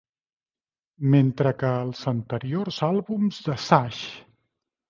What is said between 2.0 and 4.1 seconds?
anteriors àlbums de Sash!